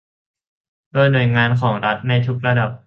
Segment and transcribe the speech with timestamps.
[0.93, 2.71] โดยหน่วยงานของรัฐในทุกระดับ